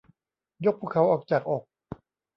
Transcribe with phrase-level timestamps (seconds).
[0.65, 1.63] ยกภูเขาออกจากอก